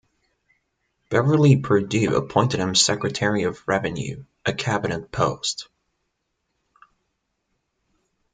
Beverly 1.09 1.57
Perdue 1.57 2.15
appointed 2.15 2.59
him 2.59 2.73
Secretary 2.73 3.43
of 3.43 3.61
Revenue, 3.67 4.25
a 4.43 4.51
Cabinet 4.51 5.11
post. 5.11 5.67